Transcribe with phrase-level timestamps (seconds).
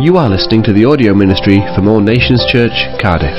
[0.00, 2.70] You are listening to the audio ministry from All Nations Church,
[3.02, 3.34] Cardiff.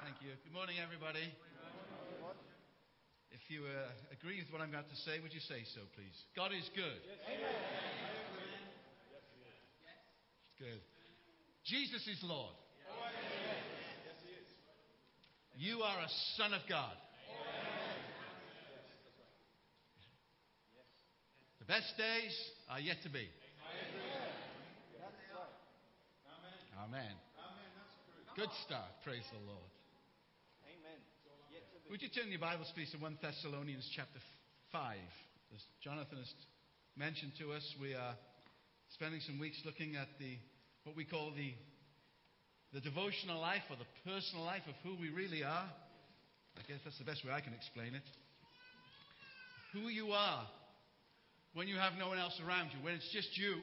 [0.00, 0.32] Thank you.
[0.40, 1.28] Good morning, everybody.
[3.30, 6.16] If you uh, agree with what I'm about to say, would you say so, please?
[6.34, 7.04] God is good.
[10.58, 10.80] Good.
[11.66, 12.54] Jesus is Lord.
[15.58, 16.08] You are a
[16.38, 16.96] son of God.
[21.70, 22.34] Best days
[22.66, 23.30] are yet to be.
[26.82, 26.82] Amen.
[26.82, 27.14] Amen.
[28.34, 28.90] Good start.
[29.06, 29.70] Praise the Lord.
[30.66, 30.98] Amen.
[31.86, 34.18] Would you turn your Bibles, please, to 1 Thessalonians chapter
[34.72, 34.98] 5?
[35.54, 36.32] As Jonathan has
[36.98, 38.18] mentioned to us, we are
[38.90, 40.34] spending some weeks looking at the
[40.82, 41.54] what we call the,
[42.74, 45.70] the devotional life or the personal life of who we really are.
[46.58, 48.02] I guess that's the best way I can explain it.
[49.72, 50.50] Who you are
[51.54, 53.56] when you have no one else around you, when it's just you.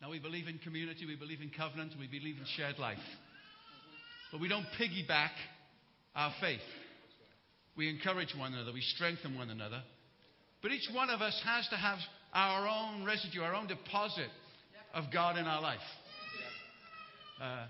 [0.00, 2.98] Now, we believe in community, we believe in covenant, we believe in shared life.
[4.30, 5.32] But we don't piggyback
[6.14, 6.60] our faith.
[7.76, 9.82] We encourage one another, we strengthen one another.
[10.62, 11.98] But each one of us has to have
[12.32, 14.28] our own residue, our own deposit
[14.94, 15.78] of God in our life.
[17.40, 17.66] Uh,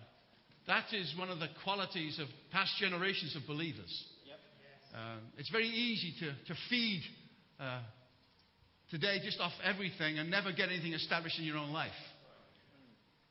[0.69, 4.05] that is one of the qualities of past generations of believers.
[4.95, 7.03] Uh, it's very easy to, to feed
[7.61, 7.81] uh,
[8.91, 11.91] today just off everything and never get anything established in your own life.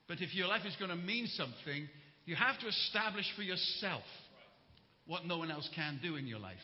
[0.08, 1.90] But if your life is going to mean something,
[2.26, 4.04] you have to establish for yourself
[5.08, 6.58] what no one else can do in your life,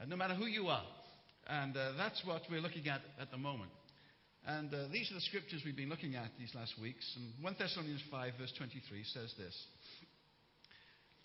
[0.00, 0.84] uh, no matter who you are.
[1.48, 3.70] And uh, that's what we're looking at at the moment.
[4.46, 7.04] And uh, these are the scriptures we've been looking at these last weeks.
[7.16, 9.66] And 1 Thessalonians 5, verse 23 says this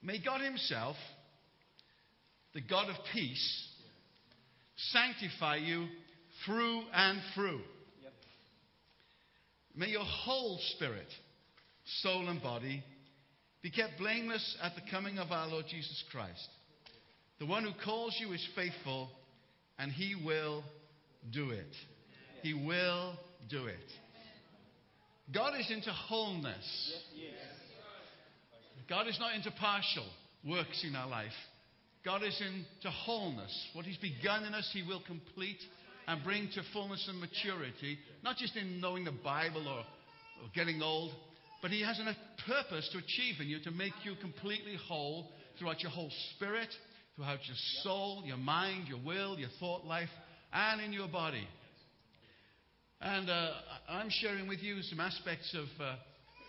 [0.02, 0.96] May God Himself,
[2.54, 3.68] the God of peace,
[4.92, 5.88] sanctify you
[6.46, 7.62] through and through.
[9.76, 11.08] May your whole spirit,
[12.02, 12.84] soul, and body
[13.62, 16.50] be kept blameless at the coming of our Lord Jesus Christ.
[17.40, 19.10] The one who calls you is faithful,
[19.80, 20.64] and he will
[21.32, 21.74] do it.
[22.42, 23.14] He will
[23.50, 23.78] do it.
[25.34, 26.94] God is into wholeness.
[28.90, 30.06] God is not into partial
[30.46, 31.32] works in our life.
[32.04, 33.70] God is into wholeness.
[33.74, 35.60] What He's begun in us, He will complete
[36.08, 40.82] and bring to fullness and maturity, not just in knowing the Bible or, or getting
[40.82, 41.12] old,
[41.62, 42.16] but He has a
[42.48, 46.70] purpose to achieve in you to make you completely whole throughout your whole spirit,
[47.16, 50.10] throughout your soul, your mind, your will, your thought life,
[50.54, 51.48] and in your body.
[53.00, 53.52] And uh,
[53.90, 55.96] I'm sharing with you some aspects of, uh,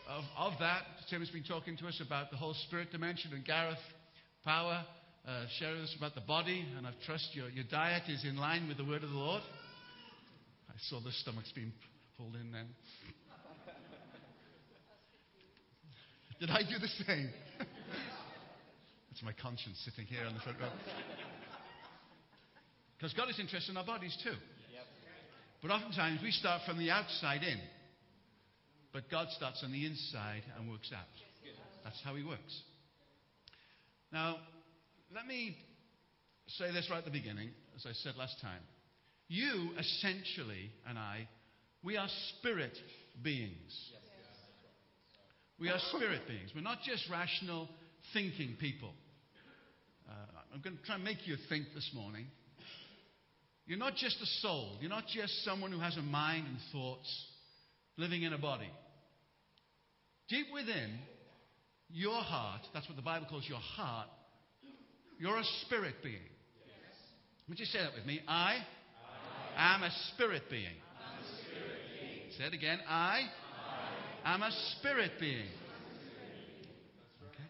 [0.08, 0.82] of, of, that.
[1.08, 3.78] Tim has been talking to us about the whole spirit dimension, and Gareth
[4.44, 4.84] Power
[5.26, 6.66] uh, sharing us about the body.
[6.76, 9.42] And I trust your, your diet is in line with the word of the Lord.
[10.68, 11.72] I saw the stomach's being
[12.16, 12.66] pulled in then.
[16.40, 17.30] Did I do the same?
[17.58, 20.68] That's my conscience sitting here on the front row.
[22.98, 24.36] Because God is interested in our bodies too.
[25.60, 27.58] But oftentimes we start from the outside in.
[28.92, 31.06] But God starts on the inside and works out.
[31.82, 32.62] That's how He works.
[34.12, 34.36] Now,
[35.14, 35.56] let me
[36.46, 38.60] say this right at the beginning, as I said last time.
[39.28, 41.28] You, essentially, and I,
[41.82, 42.08] we are
[42.38, 42.76] spirit
[43.22, 43.72] beings.
[45.58, 46.50] We are spirit beings.
[46.54, 47.68] We're not just rational
[48.12, 48.92] thinking people.
[50.08, 50.14] Uh,
[50.54, 52.26] I'm going to try and make you think this morning.
[53.66, 54.76] You're not just a soul.
[54.80, 57.26] You're not just someone who has a mind and thoughts
[57.96, 58.70] living in a body.
[60.28, 60.98] Deep within
[61.90, 64.08] your heart, that's what the Bible calls your heart,
[65.18, 66.18] you're a spirit being.
[67.48, 68.20] Would you say that with me?
[68.26, 68.58] I,
[69.56, 70.64] I am a spirit being.
[70.64, 72.30] A spirit being.
[72.38, 72.78] Say it again.
[72.88, 73.22] I,
[74.24, 75.46] I am a spirit being.
[77.28, 77.48] Okay.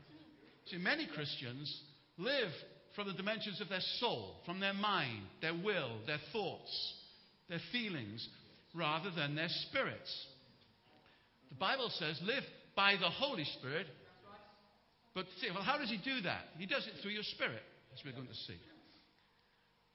[0.66, 1.82] See, many Christians
[2.18, 2.50] live
[2.96, 6.94] from the dimensions of their soul, from their mind, their will, their thoughts,
[7.48, 8.26] their feelings,
[8.74, 10.26] rather than their spirits.
[11.50, 12.44] The Bible says, live
[12.74, 13.86] by the Holy Spirit.
[15.14, 16.42] But see, well, how does he do that?
[16.58, 17.62] He does it through your spirit,
[17.92, 18.56] as we're going to see.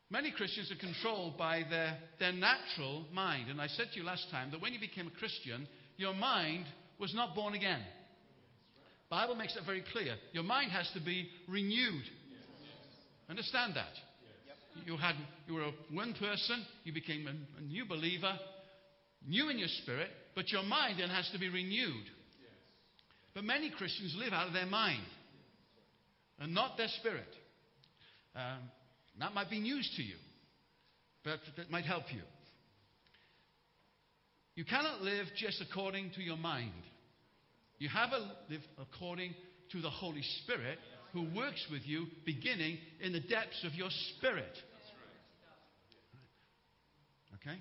[0.09, 3.49] Many Christians are controlled by their, their natural mind.
[3.49, 5.67] And I said to you last time that when you became a Christian,
[5.97, 6.65] your mind
[6.99, 7.81] was not born again.
[9.09, 10.15] Bible makes that very clear.
[10.33, 12.03] Your mind has to be renewed.
[13.29, 13.91] Understand that?
[14.85, 15.15] You, had,
[15.47, 18.37] you were one person, you became a, a new believer,
[19.27, 22.05] new in your spirit, but your mind then has to be renewed.
[23.37, 25.03] But many Christians live out of their mind
[26.39, 27.29] and not their spirit.
[28.35, 28.71] Um,
[29.19, 30.15] That might be news to you,
[31.23, 32.21] but that might help you.
[34.55, 36.71] You cannot live just according to your mind.
[37.77, 38.17] You have to
[38.49, 39.35] live according
[39.71, 40.79] to the Holy Spirit
[41.13, 44.57] who works with you beginning in the depths of your spirit.
[47.35, 47.59] Okay?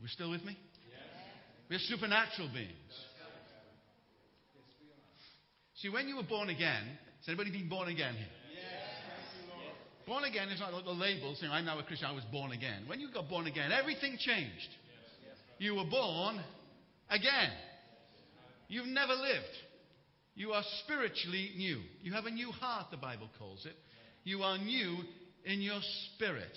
[0.00, 0.56] We're still with me?
[1.68, 2.94] We're supernatural beings.
[5.84, 6.82] See, when you were born again,
[7.20, 8.26] has anybody been born again here?
[8.54, 8.64] Yes.
[10.06, 12.52] Born again is not like the label saying, I'm now a Christian, I was born
[12.52, 12.84] again.
[12.86, 14.68] When you got born again, everything changed.
[15.58, 16.40] You were born
[17.10, 17.50] again.
[18.68, 19.44] You've never lived.
[20.34, 21.80] You are spiritually new.
[22.00, 23.76] You have a new heart, the Bible calls it.
[24.24, 24.96] You are new
[25.44, 25.80] in your
[26.14, 26.56] spirit.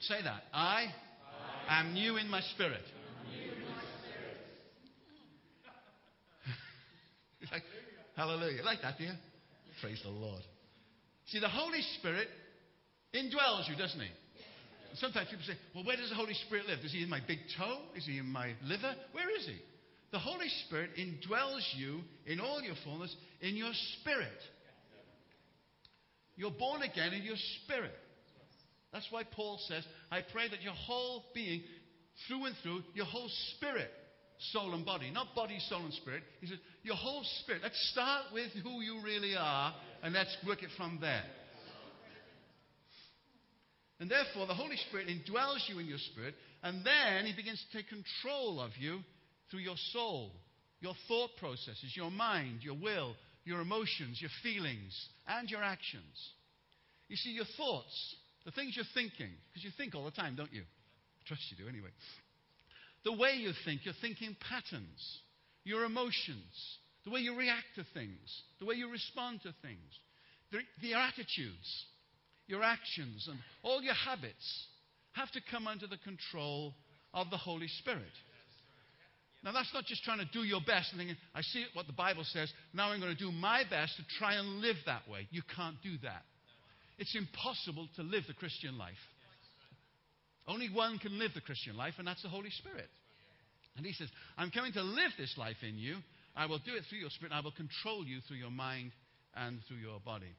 [0.00, 0.42] Say that.
[0.52, 0.88] I,
[1.66, 2.84] I am new in my spirit.
[7.50, 7.62] like,
[8.16, 8.62] hallelujah.
[8.62, 9.12] Like that, do you?
[9.80, 10.42] Praise the Lord.
[11.26, 12.28] See, the Holy Spirit
[13.14, 14.08] indwells you, doesn't he?
[14.94, 16.78] Sometimes people say, well, where does the Holy Spirit live?
[16.84, 17.78] Is he in my big toe?
[17.96, 18.94] Is he in my liver?
[19.12, 19.56] Where is he?
[20.12, 24.28] The Holy Spirit indwells you in all your fullness in your spirit.
[26.36, 27.94] You're born again in your spirit.
[28.92, 31.62] That's why Paul says, I pray that your whole being,
[32.28, 33.90] through and through, your whole spirit,
[34.52, 36.22] soul and body, not body, soul, and spirit.
[36.40, 37.62] He says, your whole spirit.
[37.62, 41.24] Let's start with who you really are, and let's work it from there.
[44.00, 47.76] And therefore, the Holy Spirit indwells you in your spirit, and then He begins to
[47.78, 49.00] take control of you
[49.50, 50.32] through your soul,
[50.80, 53.14] your thought processes, your mind, your will,
[53.44, 56.32] your emotions, your feelings, and your actions.
[57.08, 60.52] You see, your thoughts, the things you're thinking, because you think all the time, don't
[60.52, 60.62] you?
[60.62, 61.90] I trust you do anyway.
[63.04, 65.20] The way you think, your thinking patterns,
[65.64, 69.78] your emotions, the way you react to things, the way you respond to things,
[70.50, 71.86] the, the attitudes,
[72.46, 74.66] your actions, and all your habits
[75.12, 76.74] have to come under the control
[77.12, 78.12] of the Holy Spirit.
[79.44, 81.92] Now, that's not just trying to do your best and thinking, I see what the
[81.92, 85.28] Bible says, now I'm going to do my best to try and live that way.
[85.30, 86.22] You can't do that.
[86.98, 88.94] It's impossible to live the Christian life.
[90.46, 92.88] Only one can live the Christian life, and that's the Holy Spirit.
[93.76, 95.96] And he says, I'm coming to live this life in you.
[96.36, 97.32] I will do it through your spirit.
[97.32, 98.92] I will control you through your mind
[99.34, 100.30] and through your body.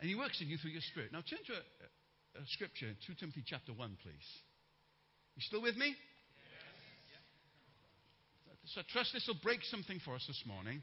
[0.00, 1.12] And he works in you through your spirit.
[1.12, 4.28] Now turn to a, a scripture, 2 Timothy chapter 1, please.
[5.36, 5.94] You still with me?
[8.74, 10.82] So I trust this will break something for us this morning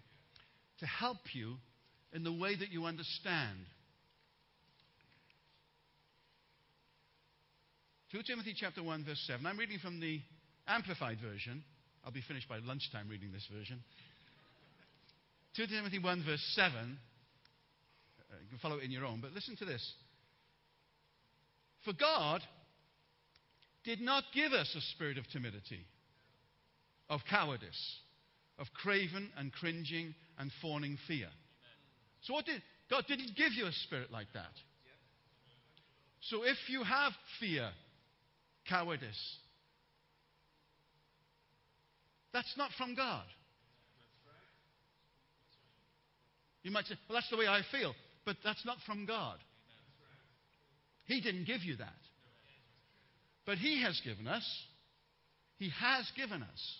[0.79, 1.55] to help you
[2.13, 3.59] in the way that you understand.
[8.13, 9.43] 2 Timothy chapter 1 verse 7.
[9.43, 10.21] I'm reading from the
[10.67, 11.63] amplified version.
[12.05, 13.79] I'll be finished by lunchtime reading this version.
[15.55, 16.69] 2 Timothy 1 verse 7.
[16.69, 19.81] Uh, you can follow it in your own, but listen to this.
[21.85, 22.41] For God
[23.83, 25.83] did not give us a spirit of timidity
[27.09, 27.97] of cowardice,
[28.59, 31.29] of craven and cringing and fawning fear.
[32.21, 32.61] So, what did
[32.91, 34.53] God didn't give you a spirit like that?
[36.29, 37.71] So, if you have fear,
[38.69, 39.37] cowardice,
[42.33, 43.23] that's not from God.
[46.63, 47.93] You might say, well, that's the way I feel,
[48.25, 49.37] but that's not from God.
[51.05, 51.89] He didn't give you that.
[53.45, 54.45] But He has given us,
[55.57, 56.77] He has given us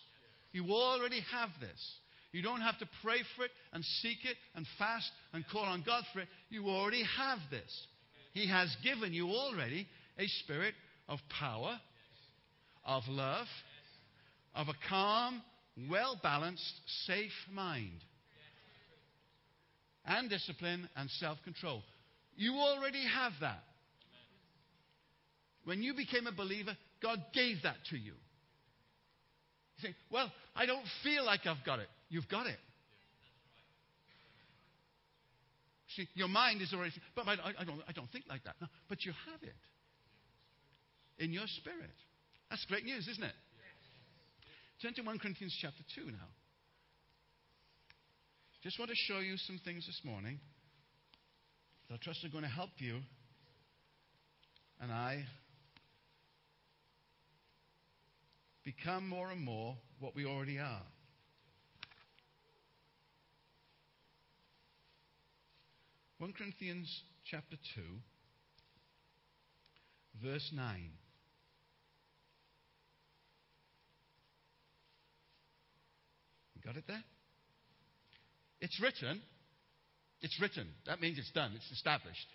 [0.54, 1.96] you already have this.
[2.32, 5.84] You don't have to pray for it and seek it and fast and call on
[5.86, 6.28] God for it.
[6.50, 7.88] You already have this.
[8.34, 9.88] He has given you already
[10.18, 10.74] a spirit
[11.08, 11.80] of power,
[12.86, 13.48] of love,
[14.56, 15.42] of a calm,
[15.90, 16.74] well balanced,
[17.06, 18.00] safe mind,
[20.06, 21.82] and discipline and self control.
[22.36, 23.64] You already have that.
[25.66, 28.14] When you became a believer, God gave that to you.
[29.78, 31.88] You say, Well, I don't feel like I've got it.
[32.10, 32.58] You've got it.
[35.96, 38.56] See, your mind is already, but I, I, don't, I don't think like that.
[38.60, 39.54] No, but you have it
[41.24, 41.96] in your spirit.
[42.50, 43.34] That's great news, isn't it?
[44.82, 46.27] Turn to 1 Corinthians chapter 2 now.
[48.62, 50.39] Just want to show you some things this morning
[51.89, 53.00] that I trust are going to help you
[54.82, 55.24] and I
[58.63, 60.84] become more and more what we already are.
[66.18, 66.89] One Corinthians
[67.30, 67.82] chapter two,
[70.22, 70.92] verse nine.
[76.65, 77.03] Got it there?
[78.62, 79.22] It's written.
[80.22, 80.67] It's written.
[80.86, 81.51] That means it's done.
[81.55, 82.27] It's established.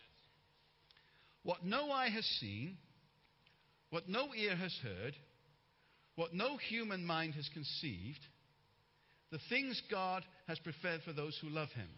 [1.42, 2.76] what no eye has seen,
[3.88, 5.14] what no ear has heard,
[6.14, 8.20] what no human mind has conceived,
[9.30, 11.88] the things God has prepared for those who love him.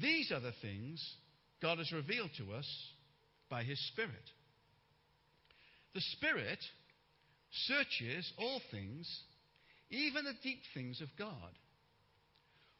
[0.00, 1.02] These are the things
[1.60, 2.66] God has revealed to us
[3.50, 4.12] by his Spirit.
[5.94, 6.58] The Spirit
[7.66, 9.06] searches all things,
[9.90, 11.52] even the deep things of God.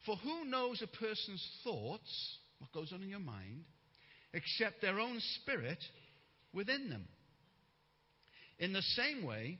[0.05, 3.65] For who knows a person's thoughts, what goes on in your mind,
[4.33, 5.79] except their own spirit
[6.53, 7.07] within them?
[8.59, 9.57] In the same way,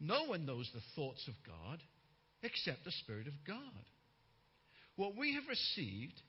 [0.00, 1.80] no one knows the thoughts of God
[2.42, 3.56] except the Spirit of God.
[4.96, 6.20] What we have received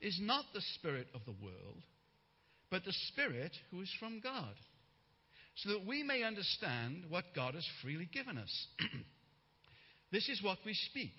[0.00, 1.82] is not the Spirit of the world,
[2.70, 4.54] but the Spirit who is from God,
[5.56, 8.66] so that we may understand what God has freely given us.
[10.10, 11.14] this is what we speak,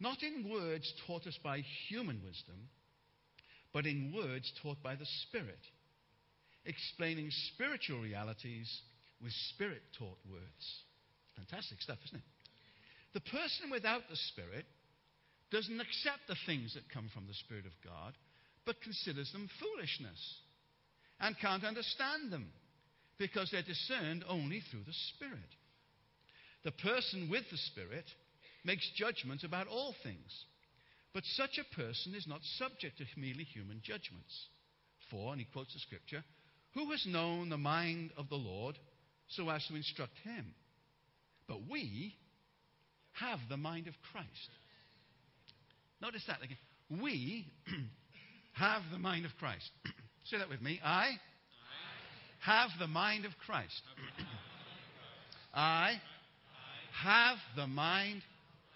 [0.00, 2.68] not in words taught us by human wisdom,
[3.72, 5.60] but in words taught by the Spirit,
[6.64, 8.80] explaining spiritual realities
[9.22, 10.82] with Spirit taught words.
[11.36, 12.24] Fantastic stuff, isn't it?
[13.14, 14.66] The person without the Spirit
[15.50, 18.14] doesn't accept the things that come from the Spirit of God,
[18.66, 20.20] but considers them foolishness
[21.20, 22.48] and can't understand them
[23.18, 25.57] because they're discerned only through the Spirit.
[26.64, 28.04] The person with the Spirit
[28.64, 30.44] makes judgment about all things,
[31.14, 34.46] but such a person is not subject to merely human judgments.
[35.10, 36.22] For, and he quotes the scripture,
[36.74, 38.78] who has known the mind of the Lord
[39.28, 40.54] so as to instruct him?
[41.46, 42.14] But we
[43.12, 44.50] have the mind of Christ.
[46.00, 46.58] Notice that again.
[47.02, 47.46] We
[48.52, 49.70] have the mind of Christ.
[50.24, 50.80] Say that with me.
[50.84, 51.12] I
[52.40, 53.82] have the mind of Christ.
[55.54, 56.00] I
[57.02, 58.22] have the mind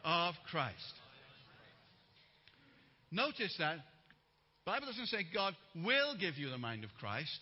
[0.05, 0.77] of Christ.
[3.11, 3.77] Notice that
[4.65, 7.39] Bible doesn't say God will give you the mind of Christ,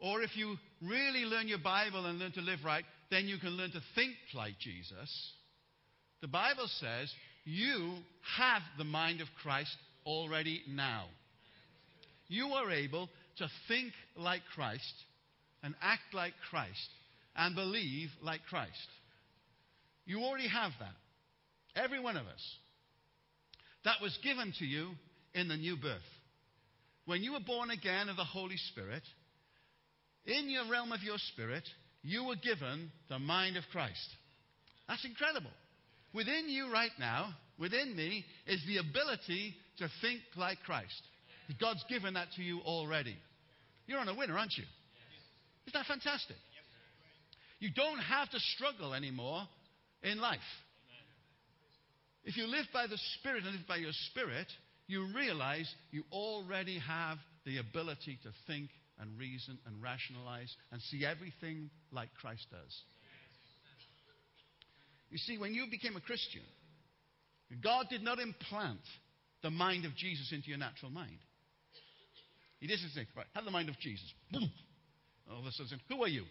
[0.00, 3.50] or if you really learn your Bible and learn to live right, then you can
[3.50, 5.32] learn to think like Jesus.
[6.20, 7.12] The Bible says
[7.44, 7.94] you
[8.36, 11.06] have the mind of Christ already now.
[12.28, 14.92] You are able to think like Christ
[15.62, 16.88] and act like Christ
[17.36, 18.70] and believe like Christ.
[20.10, 21.80] You already have that.
[21.80, 22.56] Every one of us.
[23.84, 24.88] That was given to you
[25.34, 26.02] in the new birth.
[27.06, 29.04] When you were born again of the Holy Spirit,
[30.26, 31.62] in your realm of your spirit,
[32.02, 34.08] you were given the mind of Christ.
[34.88, 35.52] That's incredible.
[36.12, 41.02] Within you right now, within me, is the ability to think like Christ.
[41.60, 43.16] God's given that to you already.
[43.86, 44.64] You're on a winner, aren't you?
[45.68, 46.36] Isn't that fantastic?
[47.60, 49.46] You don't have to struggle anymore
[50.02, 50.38] in life.
[52.24, 54.46] If you live by the Spirit and live by your Spirit,
[54.86, 61.06] you realize you already have the ability to think and reason and rationalize and see
[61.06, 62.76] everything like Christ does.
[65.10, 66.42] You see, when you became a Christian,
[67.62, 68.80] God did not implant
[69.42, 71.18] the mind of Jesus into your natural mind.
[72.60, 74.12] He didn't say, right, have the mind of Jesus.
[74.30, 74.50] Boom.
[75.30, 76.24] All of a sudden, who are you?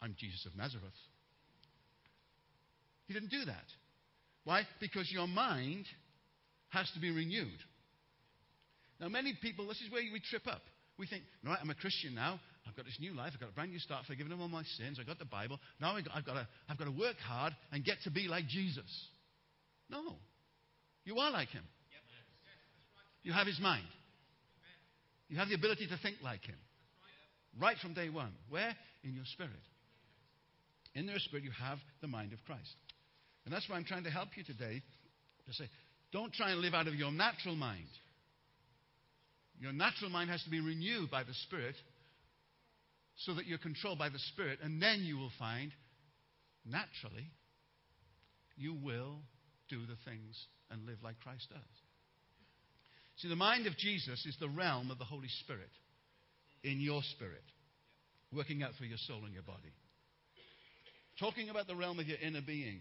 [0.00, 0.94] I'm Jesus of Nazareth.
[3.06, 3.64] He didn't do that.
[4.44, 4.62] Why?
[4.80, 5.86] Because your mind
[6.70, 7.60] has to be renewed.
[9.00, 10.62] Now, many people, this is where we trip up.
[10.98, 12.40] We think, right, I'm a Christian now.
[12.66, 13.32] I've got this new life.
[13.34, 14.98] I've got a brand new start, forgiven of all my sins.
[15.00, 15.58] I've got the Bible.
[15.80, 18.28] Now I've got, I've, got to, I've got to work hard and get to be
[18.28, 19.08] like Jesus.
[19.90, 20.16] No.
[21.04, 21.64] You are like him.
[23.22, 23.84] You have his mind.
[25.28, 26.56] You have the ability to think like him.
[27.60, 28.32] Right from day one.
[28.48, 28.74] Where?
[29.02, 29.52] In your spirit.
[30.94, 32.74] In your spirit, you have the mind of Christ.
[33.44, 34.82] And that's why I'm trying to help you today
[35.46, 35.64] to say,
[36.12, 37.88] don't try and live out of your natural mind.
[39.60, 41.74] Your natural mind has to be renewed by the Spirit
[43.16, 45.70] so that you're controlled by the Spirit, and then you will find,
[46.64, 47.26] naturally,
[48.56, 49.18] you will
[49.68, 51.60] do the things and live like Christ does.
[53.16, 55.70] See, the mind of Jesus is the realm of the Holy Spirit
[56.64, 57.44] in your spirit,
[58.32, 59.72] working out through your soul and your body.
[61.20, 62.80] Talking about the realm of your inner being.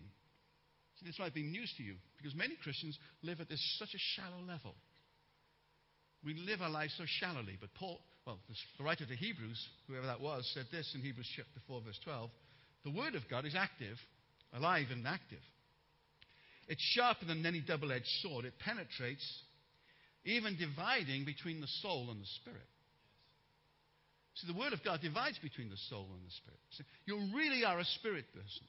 [1.05, 4.41] This might be news to you because many Christians live at this such a shallow
[4.48, 4.75] level.
[6.24, 8.39] We live our lives so shallowly, but Paul, well,
[8.77, 12.29] the writer to Hebrews, whoever that was, said this in Hebrews chapter 4, verse 12.
[12.86, 13.98] The Word of God is active,
[14.53, 15.43] alive and active.
[16.67, 18.45] It's sharper than any double edged sword.
[18.45, 19.25] It penetrates,
[20.24, 22.67] even dividing between the soul and the spirit.
[24.36, 26.88] See, the Word of God divides between the soul and the spirit.
[27.05, 28.65] You really are a spirit person.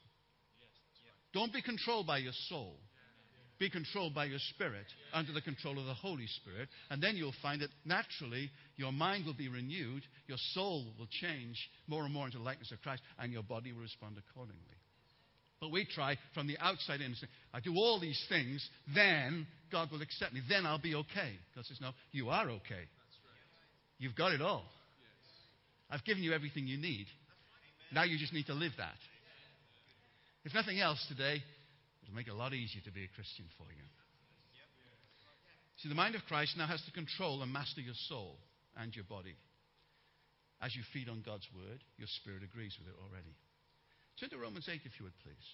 [1.35, 2.77] Don't be controlled by your soul.
[3.59, 6.69] be controlled by your spirit under the control of the Holy Spirit.
[6.91, 11.57] And then you'll find that naturally your mind will be renewed, your soul will change
[11.87, 14.61] more and more into the likeness of Christ, and your body will respond accordingly.
[15.61, 19.91] But we try from the outside in say, I do all these things, then God
[19.91, 20.41] will accept me.
[20.49, 21.33] Then I'll be okay.
[21.55, 22.85] God says, No, you are okay.
[23.99, 24.65] You've got it all.
[25.91, 27.07] I've given you everything you need.
[27.93, 28.97] Now you just need to live that.
[30.45, 31.43] If nothing else today,
[32.03, 33.85] it'll make it a lot easier to be a Christian for you.
[35.79, 38.37] See, the mind of Christ now has to control and master your soul
[38.77, 39.35] and your body.
[40.63, 43.35] As you feed on God's word, your spirit agrees with it already.
[44.21, 45.49] Turn to Romans 8, if you would, please.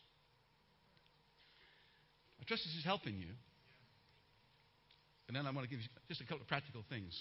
[2.41, 3.33] I trust this is helping you.
[5.29, 7.15] And then I want to give you just a couple of practical things.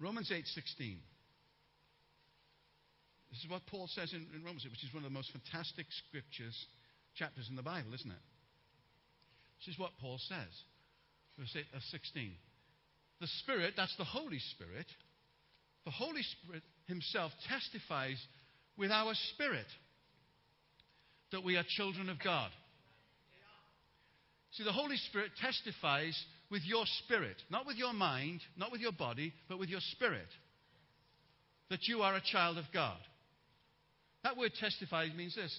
[0.00, 0.98] Romans 8:16.
[3.34, 5.86] This is what Paul says in, in Romans, which is one of the most fantastic
[6.06, 6.54] scriptures,
[7.18, 8.24] chapters in the Bible, isn't it?
[9.58, 10.54] This is what Paul says.
[11.36, 12.30] Verse 8, uh, 16.
[13.20, 14.86] The Spirit, that's the Holy Spirit,
[15.84, 18.22] the Holy Spirit Himself testifies
[18.76, 19.66] with our spirit
[21.32, 22.50] that we are children of God.
[24.52, 26.16] See, the Holy Spirit testifies
[26.52, 30.28] with your spirit, not with your mind, not with your body, but with your spirit,
[31.70, 32.98] that you are a child of God.
[34.24, 35.56] That word testify means this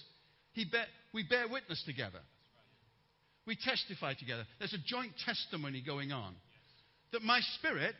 [0.64, 2.18] bear, we bear witness together.
[3.46, 4.44] We testify together.
[4.58, 6.34] There's a joint testimony going on.
[7.12, 7.94] That my spirit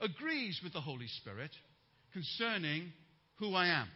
[0.00, 1.50] agrees with the Holy Spirit
[2.12, 2.92] concerning
[3.38, 3.88] who I am.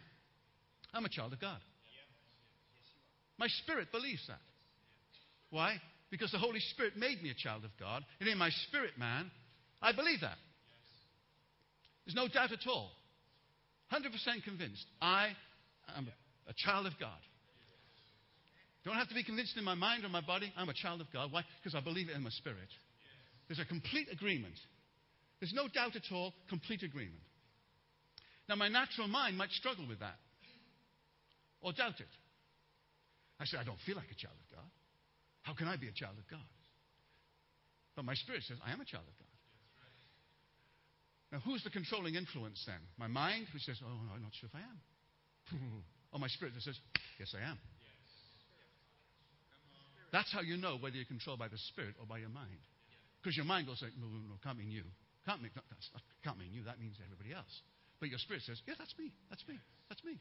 [0.93, 1.59] I'm a child of God.
[3.37, 4.41] My spirit believes that.
[5.51, 5.81] Why?
[6.09, 9.31] Because the Holy Spirit made me a child of God, and in my spirit man,
[9.81, 10.37] I believe that.
[12.05, 12.91] There's no doubt at all.
[13.91, 14.85] 100% convinced.
[15.01, 15.29] I
[15.97, 16.07] am
[16.47, 17.19] a child of God.
[18.83, 20.51] Don't have to be convinced in my mind or my body.
[20.57, 21.31] I'm a child of God.
[21.31, 21.43] Why?
[21.61, 22.69] Because I believe it in my spirit.
[23.47, 24.55] There's a complete agreement.
[25.39, 27.21] There's no doubt at all, complete agreement.
[28.49, 30.17] Now, my natural mind might struggle with that
[31.61, 32.13] or doubt it.
[33.39, 34.69] I say, I don't feel like a child of God.
[35.43, 36.45] How can I be a child of God?
[37.95, 39.27] But my spirit says, I am a child of God.
[41.31, 42.81] Now, who's the controlling influence then?
[42.97, 44.79] My mind, which says, Oh, no, I'm not sure if I am.
[46.11, 46.77] Or my spirit that says,
[47.19, 47.57] Yes, I am.
[50.11, 52.59] That's how you know whether you're controlled by the spirit or by your mind.
[53.21, 54.83] Because your mind will say, No, no, no, can't mean you.
[55.25, 55.51] Can't mean,
[56.23, 56.63] can't mean you.
[56.65, 57.51] That means everybody else.
[57.99, 59.13] But your spirit says, Yeah, that's me.
[59.29, 59.55] That's me.
[59.87, 60.17] That's me.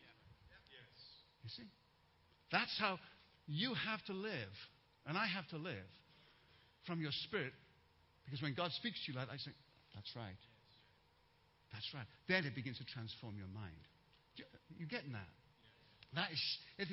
[1.43, 1.69] You see?
[2.53, 2.99] That's how
[3.47, 4.55] you have to live,
[5.07, 5.91] and I have to live
[6.87, 7.55] from your spirit.
[8.25, 9.55] Because when God speaks to you like that, I say,
[9.95, 10.43] That's right.
[11.73, 12.07] That's right.
[12.29, 13.90] Then it begins to transform your mind.
[14.79, 15.29] You getting that?
[16.15, 16.43] That is,
[16.79, 16.89] if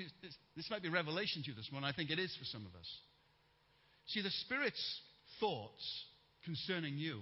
[0.56, 1.90] this might be revelation to you this morning.
[1.90, 2.88] I think it is for some of us.
[4.08, 5.02] See, the Spirit's
[5.40, 5.84] thoughts
[6.46, 7.22] concerning you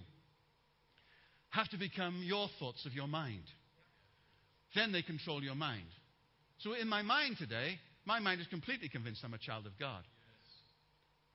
[1.50, 3.44] have to become your thoughts of your mind.
[4.76, 5.88] Then they control your mind.
[6.60, 10.04] So in my mind today, my mind is completely convinced I'm a child of God.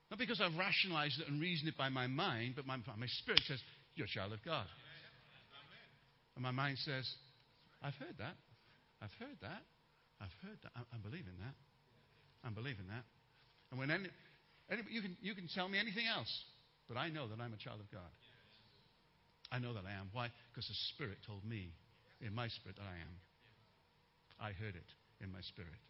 [0.09, 3.41] Not because I've rationalized it and reasoned it by my mind, but my, my spirit
[3.47, 3.59] says,
[3.95, 4.65] You're a child of God.
[6.35, 7.09] And my mind says,
[7.81, 8.35] I've heard that.
[9.01, 9.63] I've heard that.
[10.21, 10.71] I've heard that.
[10.75, 11.57] I, I believe in that.
[12.45, 13.05] I believe in that.
[13.71, 14.09] And when any,
[14.69, 16.29] any, you, can, you can tell me anything else,
[16.87, 18.13] but I know that I'm a child of God.
[19.51, 20.09] I know that I am.
[20.13, 20.29] Why?
[20.51, 21.73] Because the Spirit told me
[22.21, 23.15] in my spirit that I am.
[24.39, 24.89] I heard it
[25.21, 25.81] in my spirit.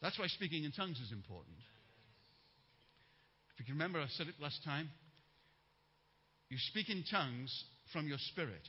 [0.00, 1.56] That's why speaking in tongues is important.
[3.54, 4.90] If you can remember, I said it last time.
[6.48, 7.50] You speak in tongues
[7.92, 8.62] from your spirit.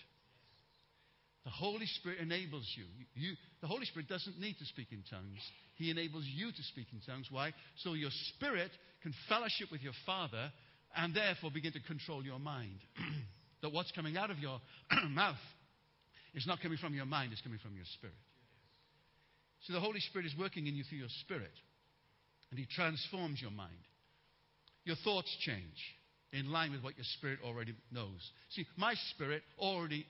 [1.47, 2.83] The Holy Spirit enables you.
[3.15, 3.37] you.
[3.61, 5.39] The Holy Spirit doesn't need to speak in tongues.
[5.75, 7.27] He enables you to speak in tongues.
[7.31, 7.53] Why?
[7.77, 8.69] So your spirit
[9.01, 10.51] can fellowship with your Father
[10.93, 12.79] and therefore begin to control your mind.
[13.61, 14.59] that what's coming out of your
[15.09, 15.39] mouth
[16.35, 18.19] is not coming from your mind, it's coming from your spirit.
[19.61, 21.55] So the Holy Spirit is working in you through your spirit,
[22.51, 23.71] and He transforms your mind.
[24.83, 25.79] Your thoughts change
[26.33, 28.19] in line with what your spirit already knows.
[28.49, 30.05] See, my spirit already,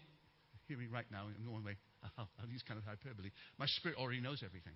[0.68, 1.78] hear me right now in one way,
[2.18, 3.32] I'll, use kind of hyperbole.
[3.58, 4.74] My spirit already knows everything.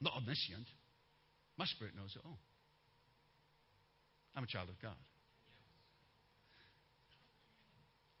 [0.00, 0.66] Not omniscient.
[1.56, 2.38] My spirit knows it all.
[4.34, 4.96] I'm a child of God.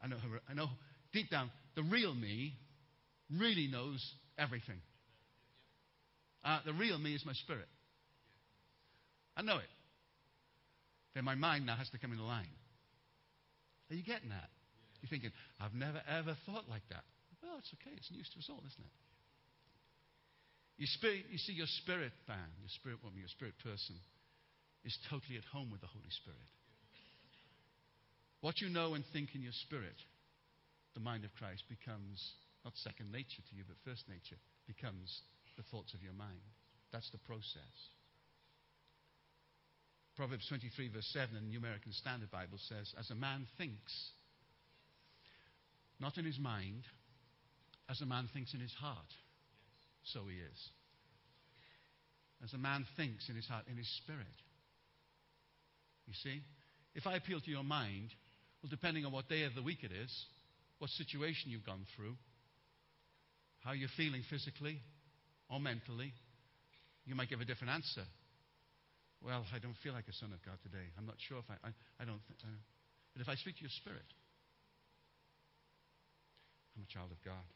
[0.02, 0.16] I know,
[0.48, 0.68] I know
[1.12, 2.54] deep down, the real me
[3.30, 4.02] really knows
[4.38, 4.78] everything.
[6.44, 7.68] Uh, the real me is my spirit.
[9.36, 9.75] I know it.
[11.16, 12.52] Then my mind now has to come in line.
[13.88, 14.52] Are you getting that?
[15.00, 17.08] You're thinking, I've never ever thought like that.
[17.40, 17.96] Well, it's okay.
[17.96, 18.92] It's news to us all, isn't it?
[21.00, 23.96] Spirit, you see, your spirit man, your spirit woman, your spirit person
[24.84, 26.52] is totally at home with the Holy Spirit.
[28.44, 29.96] What you know and think in your spirit,
[30.92, 32.20] the mind of Christ becomes
[32.60, 34.36] not second nature to you, but first nature,
[34.68, 35.24] becomes
[35.56, 36.44] the thoughts of your mind.
[36.92, 37.95] That's the process.
[40.16, 43.92] Proverbs 23, verse 7 in the New American Standard Bible says, As a man thinks,
[46.00, 46.84] not in his mind,
[47.90, 49.12] as a man thinks in his heart,
[50.04, 50.70] so he is.
[52.42, 54.26] As a man thinks in his heart, in his spirit.
[56.06, 56.40] You see?
[56.94, 58.08] If I appeal to your mind,
[58.62, 60.10] well, depending on what day of the week it is,
[60.78, 62.16] what situation you've gone through,
[63.60, 64.80] how you're feeling physically
[65.50, 66.12] or mentally,
[67.04, 68.02] you might give a different answer.
[69.24, 70.92] Well, I don't feel like a son of God today.
[70.98, 72.20] I'm not sure if I, I, I don't.
[72.28, 72.60] Th- uh,
[73.12, 74.06] but if I speak to your spirit,
[76.76, 77.46] I'm a child of God.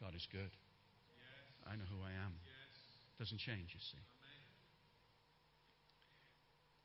[0.00, 0.52] God is good.
[1.66, 2.32] I know who I am.
[3.18, 4.04] Doesn't change, you see.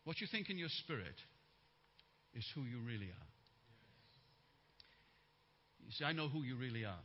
[0.03, 1.15] What you think in your spirit
[2.33, 3.31] is who you really are.
[5.85, 7.03] You see, I know who you really are.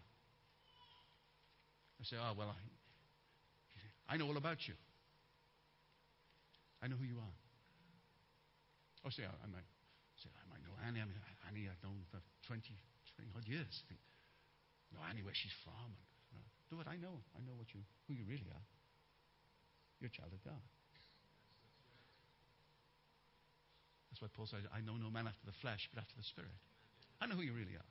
[2.01, 2.49] I say, oh, well,
[4.09, 4.75] I, I know all about you.
[6.81, 7.37] I know who you are.
[9.05, 9.69] Oh, say, I, I might
[10.17, 11.01] say, I might know Annie.
[11.01, 12.61] I mean, Annie, I've known for 20,
[13.17, 13.73] 20 odd years.
[13.85, 14.01] I think,
[14.93, 15.89] know Annie where she's from.
[15.89, 17.21] And, you know, do what I know.
[17.37, 18.67] I know what you, who you really are.
[20.01, 20.61] You're a child of God.
[24.11, 26.57] That's why Paul says, I know no man after the flesh, but after the Spirit.
[27.21, 27.91] I know who you really are.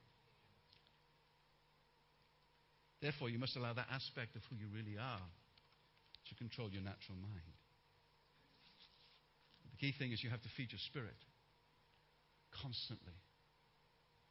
[3.01, 5.23] Therefore, you must allow that aspect of who you really are
[6.27, 7.55] to control your natural mind.
[9.79, 11.15] The key thing is you have to feed your spirit
[12.61, 13.15] constantly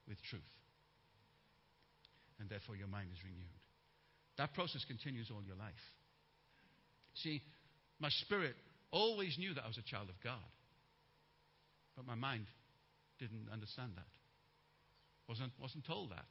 [0.06, 0.42] with truth.
[2.38, 3.64] And therefore, your mind is renewed.
[4.36, 5.84] That process continues all your life.
[7.14, 7.42] See,
[7.98, 8.54] my spirit
[8.90, 10.44] always knew that I was a child of God.
[11.96, 12.46] But my mind
[13.18, 14.12] didn't understand that.
[15.28, 16.28] Wasn't, wasn't told that.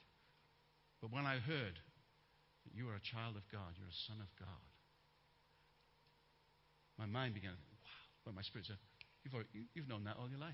[1.02, 1.76] But when I heard
[2.64, 4.66] that you are a child of God, you're a son of God,
[6.98, 8.02] my mind began, wow.
[8.26, 8.78] But my spirit said,
[9.54, 10.54] you've, you've known that all your life.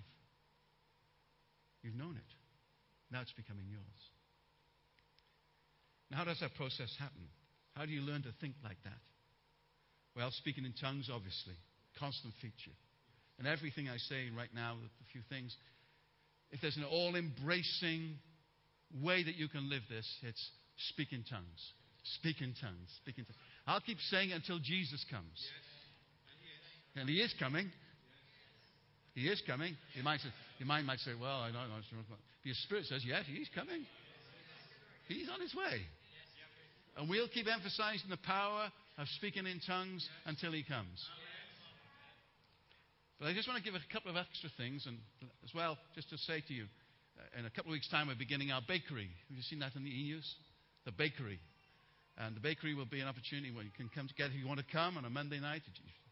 [1.81, 2.31] You've known it.
[3.11, 4.01] Now it's becoming yours.
[6.09, 7.27] Now, how does that process happen?
[7.75, 9.01] How do you learn to think like that?
[10.15, 11.55] Well, speaking in tongues, obviously,
[11.99, 12.75] constant feature.
[13.39, 15.55] And everything I say right now, a few things,
[16.51, 18.15] if there's an all embracing
[19.01, 20.49] way that you can live this, it's
[20.93, 21.73] speak in tongues.
[22.19, 22.89] Speak in tongues.
[23.01, 23.37] Speak in tongues.
[23.65, 25.41] I'll keep saying it until Jesus comes.
[26.95, 27.71] And he is coming.
[29.13, 29.77] He is coming.
[29.93, 31.81] Your mind, say, your mind might say, well, I don't know.
[32.43, 33.85] Your spirit says, yes, he's coming.
[35.07, 35.81] He's on his way.
[36.97, 41.01] And we'll keep emphasizing the power of speaking in tongues until he comes.
[43.19, 44.97] But I just want to give a couple of extra things, and
[45.43, 46.65] as well, just to say to you,
[47.17, 49.09] uh, in a couple of weeks' time, we're beginning our bakery.
[49.29, 50.25] Have you seen that in the e-news?
[50.85, 51.39] The bakery.
[52.17, 54.33] And the bakery will be an opportunity where you can come together.
[54.33, 55.61] If you want to come on a Monday night,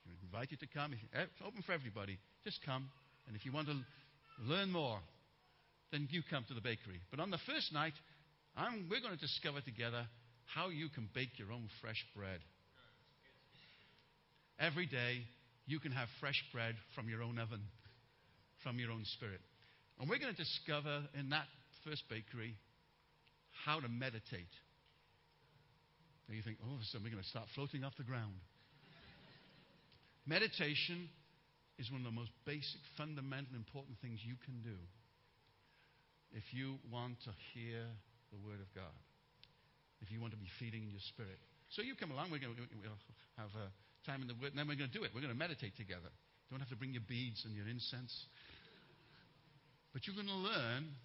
[0.06, 0.94] you're invited to come.
[0.94, 2.18] It's open for everybody.
[2.44, 2.90] Just come.
[3.28, 3.76] And if you want to
[4.46, 5.00] learn more,
[5.92, 7.02] then you come to the bakery.
[7.12, 7.94] But on the first night,
[8.58, 10.06] I'm, we're going to discover together
[10.46, 12.40] how you can bake your own fresh bread.
[14.60, 15.22] Every day,
[15.66, 17.62] you can have fresh bread from your own oven,
[18.64, 19.40] from your own spirit.
[20.00, 21.46] And we're going to discover in that
[21.86, 22.56] first bakery
[23.66, 24.54] how to meditate.
[26.28, 28.34] And you think, oh, so we're going to start floating off the ground.
[30.26, 31.10] Meditation
[31.80, 34.78] is one of the most basic, fundamental, important things you can do
[36.32, 37.84] if you want to hear
[38.32, 38.96] the Word of God,
[40.00, 41.40] if you want to be feeding in your spirit.
[41.76, 43.04] So you come along, we're going to we'll
[43.38, 43.68] have a
[44.08, 45.12] time in the Word, and then we're going to do it.
[45.12, 46.12] We're going to meditate together.
[46.48, 48.12] You don't have to bring your beads and your incense.
[49.92, 50.96] But you're going to learn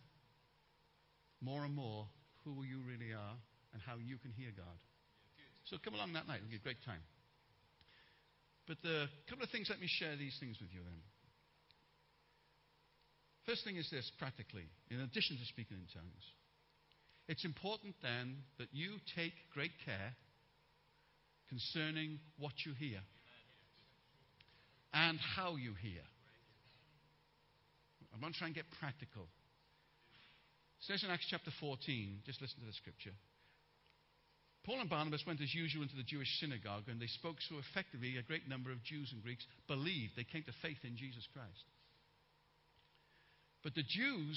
[1.42, 2.06] more and more
[2.44, 3.36] who you really are
[3.74, 4.78] and how you can hear God.
[5.66, 6.38] So come along that night.
[6.38, 7.02] It'll be a great time.
[8.66, 11.00] But a couple of things, let me share these things with you then.
[13.46, 16.26] First thing is this, practically, in addition to speaking in tongues.
[17.28, 20.14] It's important then that you take great care
[21.48, 22.98] concerning what you hear
[24.92, 26.02] and how you hear.
[28.12, 29.28] I'm going to try and get practical.
[30.80, 33.12] It says in Acts chapter 14, just listen to the scripture.
[34.66, 38.18] Paul and Barnabas went as usual into the Jewish synagogue and they spoke so effectively
[38.18, 40.18] a great number of Jews and Greeks believed.
[40.18, 41.64] They came to faith in Jesus Christ.
[43.62, 44.36] But the Jews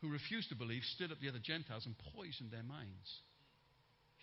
[0.00, 3.08] who refused to believe stood up the other Gentiles and poisoned their minds.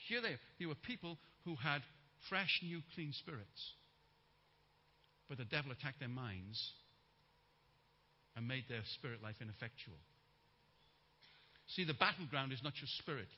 [0.09, 1.81] Here they, they were people who had
[2.27, 3.61] fresh, new, clean spirits.
[5.29, 6.57] But the devil attacked their minds
[8.35, 9.97] and made their spirit life ineffectual.
[11.67, 13.29] See, the battleground is not your spirit,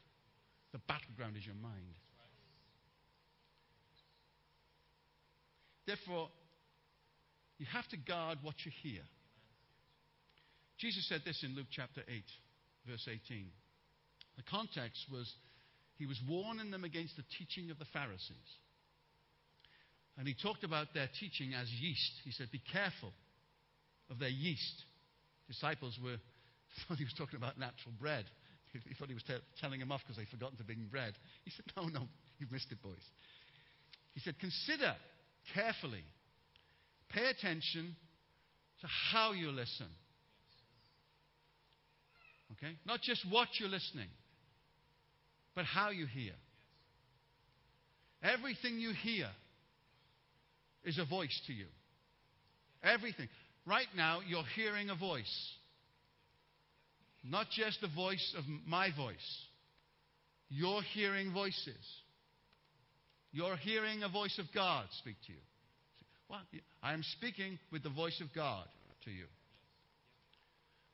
[0.71, 1.95] the battleground is your mind.
[5.85, 6.29] Therefore,
[7.57, 9.01] you have to guard what you hear.
[10.77, 12.23] Jesus said this in Luke chapter 8,
[12.85, 13.47] verse 18.
[14.35, 15.31] The context was
[15.95, 18.51] he was warning them against the teaching of the Pharisees.
[20.17, 22.11] And he talked about their teaching as yeast.
[22.23, 23.13] He said, Be careful
[24.09, 24.83] of their yeast.
[25.47, 26.17] Disciples were
[26.87, 28.25] thought he was talking about natural bread.
[28.87, 31.13] He thought he was t- telling them off because they'd forgotten to bring bread.
[31.45, 32.07] He said, No, no,
[32.39, 33.03] you've missed it, boys.
[34.13, 34.95] He said, Consider
[35.53, 36.03] carefully,
[37.09, 37.95] pay attention
[38.81, 39.87] to how you listen.
[42.53, 42.73] Okay?
[42.85, 44.07] Not just what you're listening,
[45.55, 46.33] but how you hear.
[48.23, 49.27] Everything you hear
[50.83, 51.65] is a voice to you.
[52.83, 53.27] Everything.
[53.65, 55.53] Right now, you're hearing a voice.
[57.23, 59.15] Not just the voice of my voice.
[60.49, 61.75] You're hearing voices.
[63.31, 65.39] You're hearing a voice of God speak to you.
[66.29, 66.41] Well,
[66.81, 68.65] I am speaking with the voice of God
[69.05, 69.25] to you.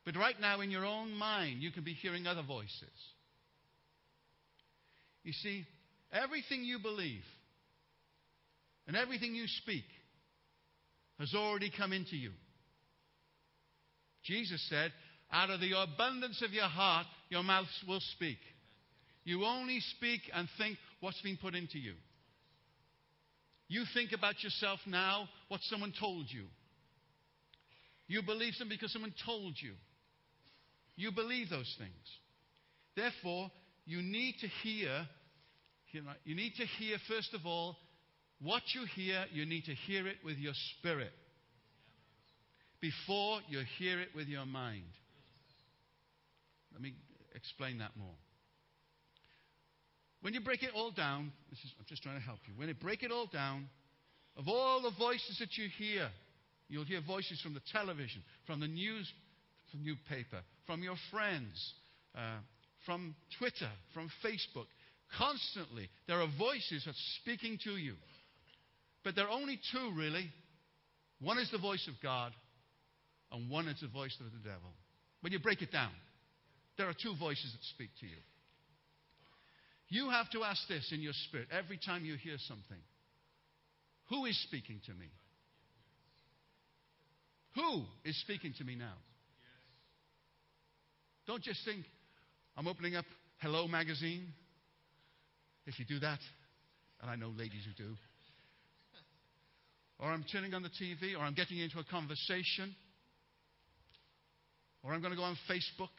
[0.05, 2.71] But right now, in your own mind, you can be hearing other voices.
[5.23, 5.65] You see,
[6.11, 7.23] everything you believe
[8.87, 9.85] and everything you speak
[11.19, 12.31] has already come into you.
[14.23, 14.91] Jesus said,
[15.33, 18.37] out of the abundance of your heart, your mouth will speak.
[19.23, 21.93] You only speak and think what's been put into you.
[23.67, 26.45] You think about yourself now what someone told you.
[28.07, 29.73] You believe them because someone told you.
[30.95, 31.91] You believe those things.
[32.95, 33.49] Therefore,
[33.85, 35.07] you need to hear,
[36.23, 37.77] you need to hear, first of all,
[38.39, 41.11] what you hear, you need to hear it with your spirit
[42.81, 44.83] before you hear it with your mind.
[46.73, 46.93] Let me
[47.35, 48.15] explain that more.
[50.21, 52.53] When you break it all down, is, I'm just trying to help you.
[52.55, 53.67] When you break it all down,
[54.37, 56.09] of all the voices that you hear,
[56.69, 59.11] you'll hear voices from the television, from the news,
[59.69, 61.73] from newspaper, from your friends,
[62.15, 62.37] uh,
[62.85, 64.65] from Twitter, from Facebook.
[65.17, 67.95] Constantly, there are voices that are speaking to you.
[69.03, 70.31] But there are only two, really.
[71.21, 72.31] One is the voice of God,
[73.31, 74.71] and one is the voice of the devil.
[75.21, 75.91] When you break it down,
[76.77, 78.21] there are two voices that speak to you.
[79.89, 82.81] You have to ask this in your spirit every time you hear something
[84.09, 85.07] Who is speaking to me?
[87.55, 88.95] Who is speaking to me now?
[91.27, 91.85] Don't just think,
[92.57, 93.05] I'm opening up
[93.39, 94.27] Hello magazine.
[95.65, 96.19] If you do that,
[97.01, 97.91] and I know ladies who do,
[99.99, 102.75] or I'm turning on the TV, or I'm getting into a conversation,
[104.83, 105.93] or I'm going to go on Facebook.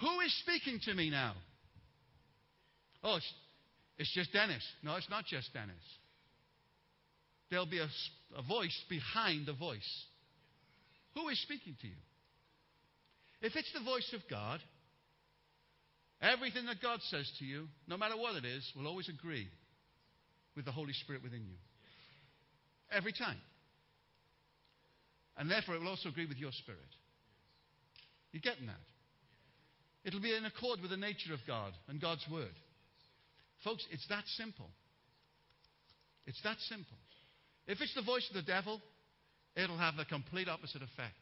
[0.00, 1.34] Who is speaking to me now?
[3.02, 3.32] Oh, it's,
[3.98, 4.62] it's just Dennis.
[4.82, 5.74] No, it's not just Dennis.
[7.50, 7.88] There'll be a,
[8.36, 10.04] a voice behind the voice.
[11.14, 11.94] Who is speaking to you?
[13.42, 14.60] If it's the voice of God,
[16.22, 19.48] everything that God says to you, no matter what it is, will always agree
[20.56, 21.56] with the Holy Spirit within you.
[22.92, 23.38] Every time.
[25.36, 26.80] And therefore, it will also agree with your spirit.
[28.32, 28.76] You're getting that?
[30.04, 32.54] It'll be in accord with the nature of God and God's Word.
[33.64, 34.70] Folks, it's that simple.
[36.26, 36.96] It's that simple.
[37.66, 38.80] If it's the voice of the devil,
[39.56, 41.20] it'll have the complete opposite effect.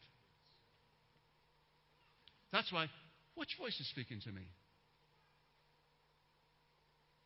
[2.51, 2.87] That's why,
[3.35, 4.47] which voice is speaking to me?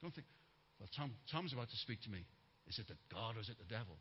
[0.01, 0.27] Don't think,
[0.79, 2.25] well, Tom, Tom's about to speak to me.
[2.67, 3.95] Is it the God or is it the devil?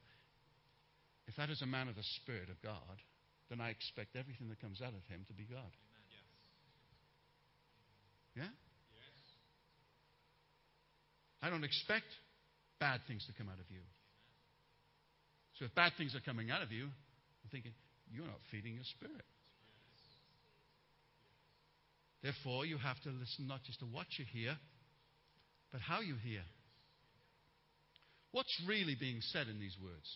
[1.28, 2.98] If that is a man of the Spirit of God,
[3.50, 5.70] then I expect everything that comes out of him to be God.
[8.36, 8.48] Yeah?
[11.42, 12.06] I don't expect
[12.78, 13.80] bad things to come out of you.
[15.58, 17.72] So if bad things are coming out of you, I'm thinking,
[18.10, 19.24] you're not feeding your spirit.
[22.22, 24.56] Therefore, you have to listen not just to what you hear,
[25.72, 26.42] but how you hear.
[28.30, 30.06] What's really being said in these words?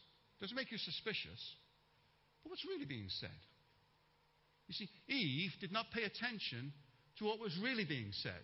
[0.40, 1.40] Does it make you suspicious?
[2.42, 3.38] But what's really being said?
[4.68, 6.72] You see, Eve did not pay attention
[7.18, 8.42] to what was really being said.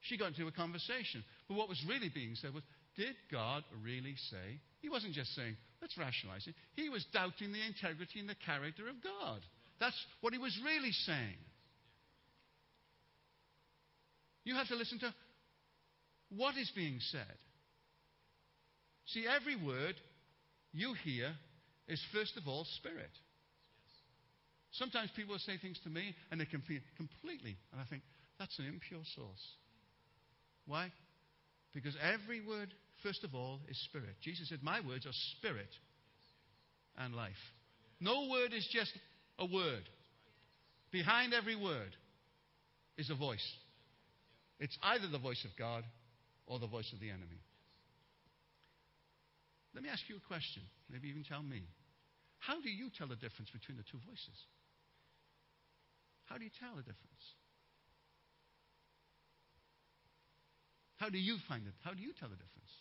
[0.00, 1.24] She got into a conversation.
[1.48, 2.64] But what was really being said was,
[2.96, 4.60] did God really say?
[4.80, 6.54] He wasn't just saying, let's rationalize it.
[6.74, 9.40] He was doubting the integrity and the character of God.
[9.80, 11.38] That's what he was really saying.
[14.44, 15.14] You have to listen to
[16.36, 17.36] what is being said.
[19.06, 19.94] See, every word
[20.72, 21.32] you hear
[21.86, 23.10] is, first of all, spirit.
[24.72, 28.02] Sometimes people will say things to me and they can feel completely, and I think,
[28.38, 29.44] that's an impure source.
[30.66, 30.90] Why?
[31.74, 34.16] Because every word, first of all, is spirit.
[34.22, 35.68] Jesus said, My words are spirit
[36.96, 37.32] and life.
[38.00, 38.92] No word is just
[39.38, 39.88] a word.
[40.90, 41.96] Behind every word
[42.98, 43.46] is a voice.
[44.58, 45.84] It's either the voice of God
[46.46, 47.40] or the voice of the enemy.
[49.74, 50.62] Let me ask you a question.
[50.90, 51.62] Maybe even tell me.
[52.38, 54.38] How do you tell the difference between the two voices?
[56.32, 57.24] How do you tell the difference?
[60.96, 61.74] How do you find it?
[61.84, 62.72] How do you tell the difference?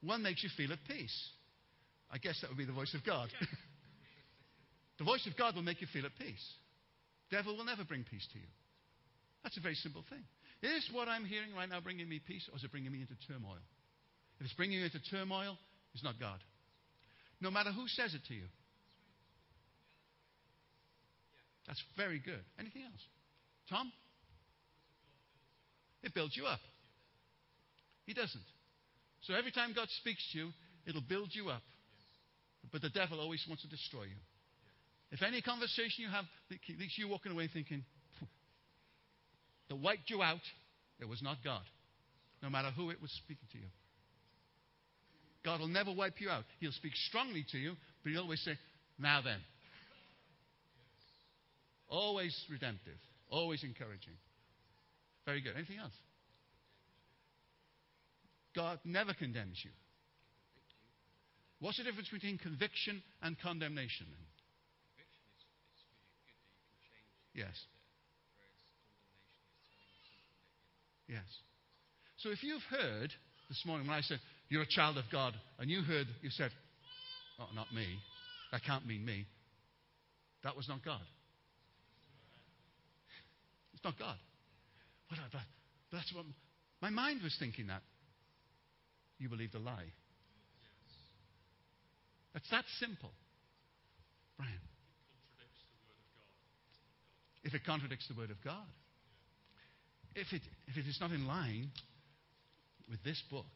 [0.00, 1.12] One makes you feel at peace.
[2.10, 3.28] I guess that would be the voice of God.
[4.98, 6.40] the voice of God will make you feel at peace.
[7.30, 8.48] Devil will never bring peace to you.
[9.42, 10.24] That's a very simple thing.
[10.62, 13.16] Is what I'm hearing right now bringing me peace, or is it bringing me into
[13.28, 13.60] turmoil?
[14.40, 15.58] If it's bringing you into turmoil,
[15.92, 16.40] it's not God.
[17.42, 18.48] No matter who says it to you.
[21.76, 22.40] That's very good.
[22.58, 23.02] Anything else?
[23.68, 23.92] Tom?
[26.02, 26.60] It builds you up.
[28.06, 28.44] He doesn't.
[29.22, 30.48] So every time God speaks to you,
[30.86, 31.62] it'll build you up.
[32.72, 34.16] But the devil always wants to destroy you.
[35.10, 37.84] If any conversation you have leaves you walking away thinking,
[39.68, 40.40] that wiped you out,
[40.98, 41.62] it was not God.
[42.42, 43.66] No matter who it was speaking to you.
[45.44, 46.44] God will never wipe you out.
[46.58, 48.56] He'll speak strongly to you, but he'll always say,
[48.98, 49.38] Now then.
[51.88, 54.14] Always redemptive, always encouraging.
[55.24, 55.52] Very good.
[55.56, 55.92] Anything else?
[58.54, 59.70] God never condemns you.
[61.60, 64.06] What's the difference between conviction and condemnation?
[67.34, 67.54] Yes.
[71.08, 71.24] Yes.
[72.18, 73.12] So if you've heard
[73.48, 74.18] this morning when I said,
[74.48, 76.50] You're a child of God, and you heard, you said,
[77.38, 77.86] Oh, not me.
[78.52, 79.26] That can't mean me.
[80.44, 81.00] That was not God.
[83.86, 84.16] Not God.
[85.08, 85.40] But, but,
[85.92, 86.24] that's what
[86.82, 87.82] my mind was thinking that.
[89.18, 89.92] You believed a lie.
[92.34, 93.12] It's that simple.
[94.36, 94.52] Brian.
[97.44, 98.66] If it contradicts the Word of God.
[100.16, 101.70] If it, if it is not in line
[102.90, 103.46] with this book,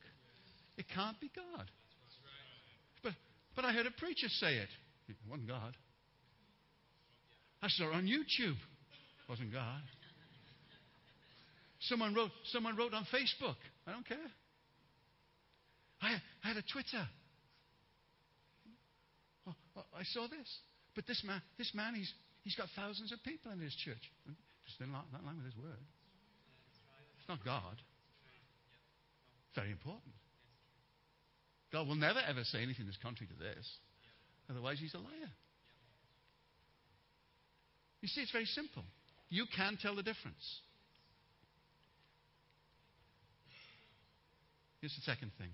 [0.78, 1.66] it can't be God.
[3.02, 3.14] But,
[3.56, 4.68] but I heard a preacher say it.
[5.08, 5.74] It wasn't God.
[7.60, 8.54] I saw it on YouTube.
[8.54, 9.82] It wasn't God.
[11.80, 13.56] Someone wrote, someone wrote on Facebook.
[13.86, 14.18] I don't care.
[16.02, 17.08] I, I had a Twitter.
[19.46, 20.48] Oh, oh, I saw this.
[20.94, 22.12] But this man, this man, he's,
[22.42, 24.02] he's got thousands of people in his church.
[24.66, 25.80] Just in not line with his word.
[27.18, 27.76] It's not God.
[29.54, 30.14] Very important.
[31.72, 33.66] God will never ever say anything that's contrary to this.
[34.50, 35.30] Otherwise, he's a liar.
[38.02, 38.82] You see, it's very simple.
[39.28, 40.60] You can tell the difference.
[44.80, 45.50] Here's the second thing.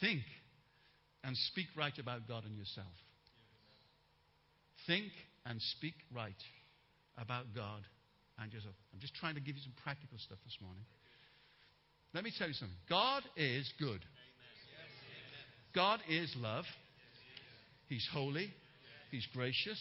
[0.00, 0.22] Think
[1.24, 2.92] and speak right about God and yourself.
[4.86, 5.12] Think
[5.46, 6.42] and speak right
[7.16, 7.82] about God
[8.38, 8.74] and yourself.
[8.92, 10.82] I'm just trying to give you some practical stuff this morning.
[12.14, 12.76] Let me tell you something.
[12.90, 14.04] God is good,
[15.74, 16.64] God is love.
[17.88, 18.50] He's holy,
[19.10, 19.78] He's gracious,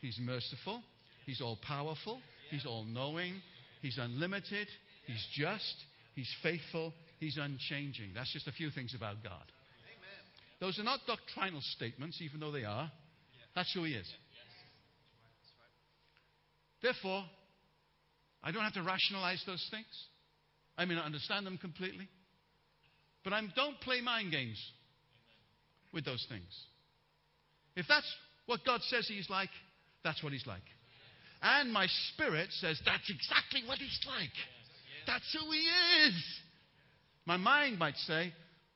[0.00, 0.80] He's merciful,
[1.26, 3.34] He's all powerful, He's all knowing,
[3.82, 4.68] He's unlimited,
[5.08, 5.74] He's just,
[6.14, 8.10] He's faithful, He's unchanging.
[8.14, 9.42] That's just a few things about God.
[10.60, 12.90] Those are not doctrinal statements, even though they are.
[13.54, 14.06] That's who He is.
[16.82, 17.24] Therefore,
[18.42, 19.86] I don't have to rationalize those things.
[20.76, 22.08] I mean, I understand them completely.
[23.24, 24.62] But I don't play mind games
[25.92, 26.46] with those things.
[27.76, 28.06] If that's
[28.46, 29.50] what God says He's like,
[30.04, 30.62] that's what He's like.
[31.40, 34.34] And my spirit says that's exactly what He's like.
[35.08, 35.64] That's who He
[36.06, 36.14] is.
[37.24, 38.30] My mind might say,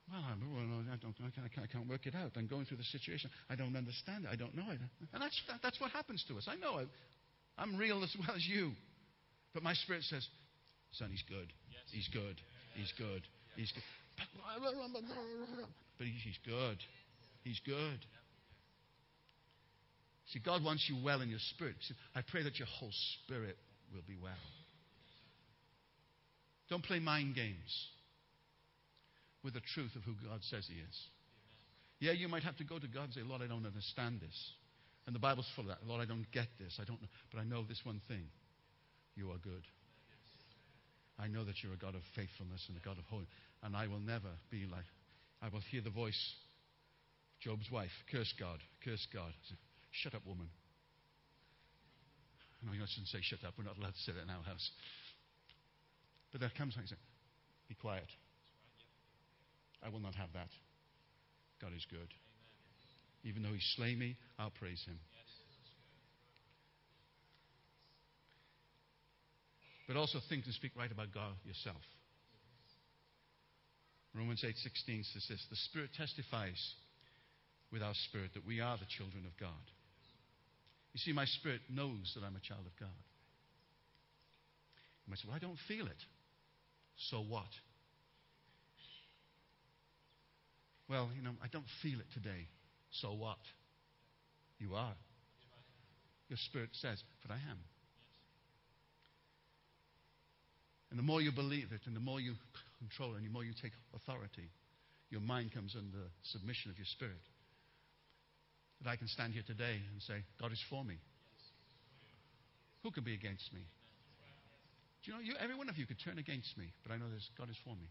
[0.09, 2.33] well, I, don't, I, can't, work it out.
[2.37, 3.31] I'm going through the situation.
[3.49, 4.31] I don't understand it.
[4.33, 4.81] I don't know it.
[5.13, 6.49] And that's, that's what happens to us.
[6.49, 6.85] I know I,
[7.57, 8.73] I'm real as well as you.
[9.55, 10.27] But my spirit says,
[10.93, 11.53] son, he's good.
[11.93, 12.37] He's good.
[12.75, 13.23] He's good.
[13.57, 13.85] He's good.
[15.99, 16.79] But he's good.
[17.45, 18.01] He's good.
[20.33, 21.77] See, God wants you well in your spirit.
[22.15, 22.93] I pray that your whole
[23.25, 23.57] spirit
[23.93, 24.33] will be well.
[26.73, 27.69] Don't play mind games
[29.45, 30.97] with the truth of who God says He is.
[32.01, 34.33] Yeah, you might have to go to God and say, Lord, I don't understand this.
[35.05, 35.85] And the Bible's full of that.
[35.87, 36.81] Lord, I don't get this.
[36.81, 37.13] I don't know.
[37.31, 38.25] But I know this one thing.
[39.17, 39.61] You are good.
[41.21, 43.29] I know that you're a God of faithfulness and a God of holiness.
[43.63, 44.89] And I will never be like,
[45.43, 46.17] I will hear the voice,
[47.45, 49.37] Job's wife, curse God, curse God.
[49.91, 50.49] Shut up, woman.
[52.65, 53.53] No, I shouldn't say shut up.
[53.59, 54.71] We're not allowed to say that in our house.
[56.33, 56.97] But there comes something, say,
[57.69, 58.09] be quiet.
[59.85, 60.49] I will not have that.
[61.61, 62.09] God is good.
[63.25, 64.99] Even though he slay me, I'll praise him.
[69.87, 71.83] But also think and speak right about God yourself.
[74.15, 76.75] Romans 8:16 says this, the Spirit testifies
[77.73, 79.65] with our spirit that we are the children of God.
[80.93, 83.01] You see, my spirit knows that I'm a child of God.
[85.07, 86.03] You might say, Well, I don't feel it.
[86.97, 87.51] So what?
[90.89, 92.49] Well, you know, I don't feel it today.
[92.91, 93.39] So what?
[94.59, 94.95] You are.
[96.29, 97.59] Your spirit says, But I am.
[100.91, 102.35] And the more you believe it, and the more you
[102.79, 104.51] control and the more you take authority,
[105.09, 107.23] your mind comes under submission of your spirit.
[108.83, 110.97] That I can stand here today and say, God is for me.
[112.83, 113.63] Who can be against me?
[115.05, 117.09] Do you know, you, every one of you could turn against me, but I know
[117.11, 117.91] there's, God is for me.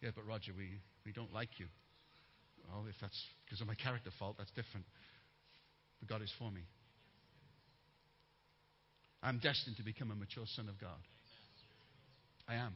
[0.00, 1.66] Yeah, but Roger, we, we don't like you.
[2.68, 4.86] Well, if that's because of my character fault, that's different.
[6.00, 6.62] But God is for me.
[9.22, 11.02] I'm destined to become a mature son of God.
[12.46, 12.74] I am.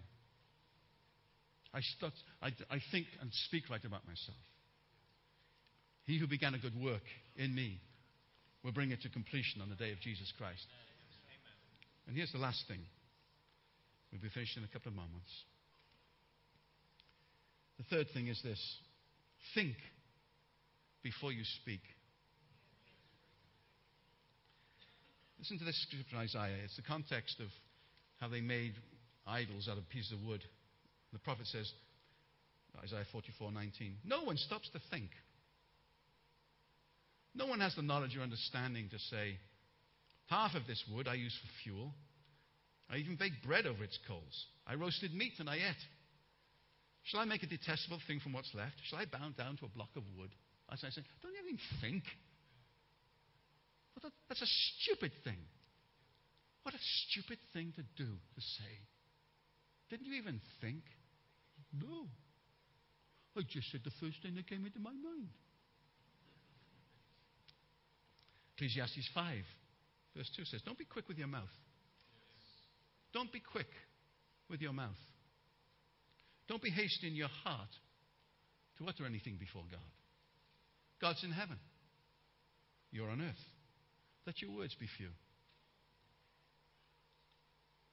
[1.72, 2.12] I, start,
[2.42, 4.38] I, I think and speak right about myself.
[6.06, 7.04] He who began a good work
[7.36, 7.78] in me
[8.64, 10.66] will bring it to completion on the day of Jesus Christ.
[12.06, 12.80] And here's the last thing.
[14.10, 15.30] We'll be finished in a couple of moments.
[17.78, 18.60] The third thing is this
[19.54, 19.76] think
[21.02, 21.80] before you speak.
[25.38, 26.64] Listen to this scripture in Isaiah.
[26.64, 27.46] It's the context of
[28.20, 28.74] how they made
[29.26, 30.44] idols out of pieces of wood.
[31.12, 31.72] The prophet says,
[32.84, 35.10] Isaiah 44:19, no one stops to think.
[37.34, 39.38] No one has the knowledge or understanding to say,
[40.30, 41.92] half of this wood I use for fuel.
[42.88, 44.46] I even baked bread over its coals.
[44.66, 45.84] I roasted meat and I ate.
[47.04, 48.74] Shall I make a detestable thing from what's left?
[48.88, 50.30] Shall I bow down to a block of wood?
[50.72, 52.04] As I say, don't you even think?
[54.28, 54.46] That's a
[54.82, 55.38] stupid thing.
[56.62, 56.78] What a
[57.08, 58.74] stupid thing to do, to say.
[59.90, 60.82] Didn't you even think?
[61.72, 62.06] No.
[63.36, 65.28] I just said the first thing that came into my mind.
[68.56, 69.44] Ecclesiastes 5,
[70.16, 71.48] verse 2 says, Don't be quick with your mouth.
[73.12, 73.70] Don't be quick
[74.48, 74.98] with your mouth.
[76.48, 77.70] Don't be hasty in your heart
[78.78, 79.80] to utter anything before God.
[81.00, 81.58] God's in heaven.
[82.90, 83.44] You're on earth.
[84.26, 85.08] Let your words be few.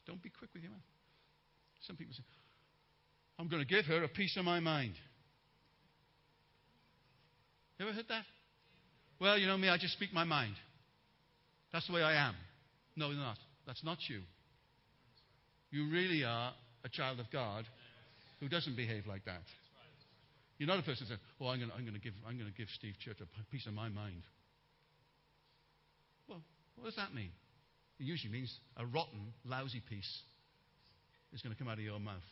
[0.05, 0.81] Don't be quick with your mouth.
[1.85, 2.23] Some people say,
[3.37, 4.93] I'm going to give her a piece of my mind.
[7.77, 8.23] You ever heard that?
[9.19, 10.55] Well, you know me, I just speak my mind.
[11.77, 12.33] That's the way I am.
[12.95, 13.37] No, you're not.
[13.67, 14.21] That's not you.
[15.69, 16.51] You really are
[16.83, 17.65] a child of God
[18.39, 19.43] who doesn't behave like that.
[20.57, 23.17] You're not a person who says, Oh, I'm going, I'm going to give Steve Church
[23.21, 24.23] a piece of my mind.
[26.27, 26.41] Well,
[26.77, 27.29] what does that mean?
[27.99, 30.21] It usually means a rotten, lousy piece
[31.31, 32.25] is going to come out of your mouth.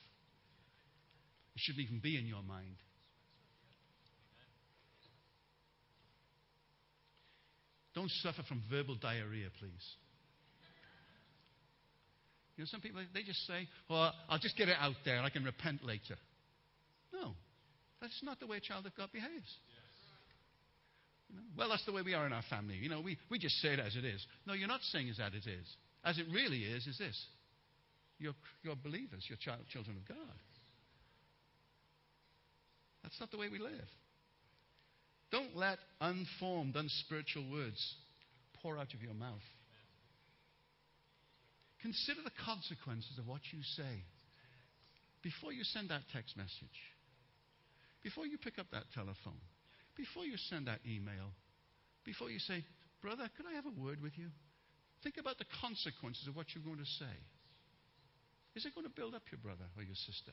[1.53, 2.77] It shouldn't even be in your mind.
[7.95, 9.95] Don't suffer from verbal diarrhea, please.
[12.57, 15.29] You know, some people, they just say, well, I'll just get it out there I
[15.29, 16.15] can repent later.
[17.13, 17.33] No,
[18.01, 19.51] that's not the way a child of God behaves.
[21.29, 22.75] You know, well, that's the way we are in our family.
[22.75, 24.25] You know, we, we just say it as it is.
[24.45, 25.67] No, you're not saying it as it is.
[26.03, 27.25] As it really is, is this.
[28.19, 30.37] You're, you're believers, you're child, children of God.
[33.03, 33.89] That's not the way we live.
[35.36, 37.95] Don't let unformed, unspiritual words
[38.63, 39.43] pour out of your mouth.
[41.81, 44.05] Consider the consequences of what you say
[45.21, 46.79] before you send that text message,
[48.01, 49.43] before you pick up that telephone,
[49.97, 51.36] before you send that email,
[52.05, 52.63] before you say,
[53.01, 54.29] Brother, could I have a word with you?
[55.03, 57.15] Think about the consequences of what you're going to say.
[58.55, 60.31] Is it going to build up your brother or your sister?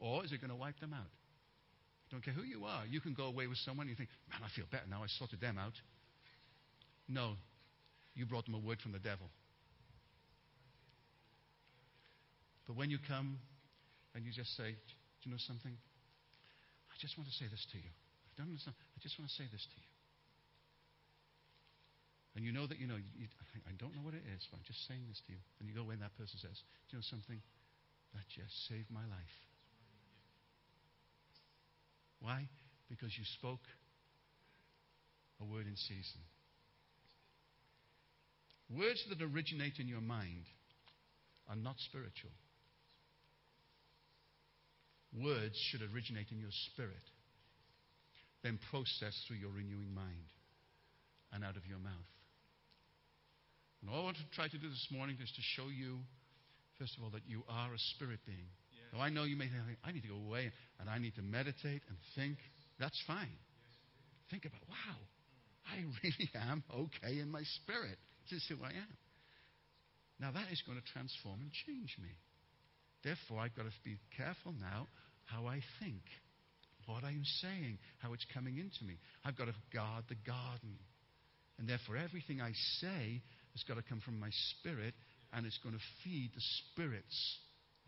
[0.00, 1.12] Or is it going to wipe them out?
[2.14, 2.86] Don't care who you are.
[2.86, 5.02] You can go away with someone and you think, man, I feel better now.
[5.02, 5.74] I sorted them out.
[7.10, 7.34] No,
[8.14, 9.26] you brought them a word from the devil.
[12.70, 13.42] But when you come
[14.14, 15.74] and you just say, Do you know something?
[15.74, 17.90] I just want to say this to you.
[17.90, 18.78] I don't understand.
[18.94, 19.90] I just want to say this to you.
[22.38, 23.26] and you know that you know, you,
[23.66, 25.42] I don't know what it is, but I'm just saying this to you.
[25.58, 27.42] And you go away and that person says, Do you know something?
[28.14, 29.34] That just saved my life.
[32.24, 32.48] Why?
[32.88, 33.60] Because you spoke
[35.42, 36.24] a word in season.
[38.72, 40.48] Words that originate in your mind
[41.50, 42.32] are not spiritual.
[45.12, 47.04] Words should originate in your spirit,
[48.42, 50.32] then process through your renewing mind
[51.30, 52.08] and out of your mouth.
[53.82, 55.98] And all I want to try to do this morning is to show you,
[56.78, 58.48] first of all, that you are a spirit being.
[58.94, 61.22] Now, I know you may think, I need to go away and I need to
[61.22, 62.38] meditate and think.
[62.78, 63.34] That's fine.
[64.30, 64.98] Think about, wow,
[65.66, 67.98] I really am okay in my spirit.
[68.30, 68.96] This is who I am.
[70.20, 72.14] Now, that is going to transform and change me.
[73.02, 74.86] Therefore, I've got to be careful now
[75.26, 76.06] how I think,
[76.86, 78.94] what I'm saying, how it's coming into me.
[79.24, 80.78] I've got to guard the garden.
[81.58, 83.20] And therefore, everything I say
[83.58, 84.94] has got to come from my spirit,
[85.32, 87.38] and it's going to feed the spirits